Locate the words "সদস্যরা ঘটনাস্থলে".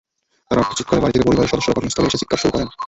1.51-2.07